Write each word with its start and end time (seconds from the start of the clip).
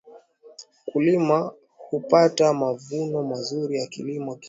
Mkulima 0.87 1.51
hupata 1.89 2.53
mavuono 2.53 3.23
mazuri 3.23 3.81
akilima 3.81 4.19
kitaalam 4.35 4.39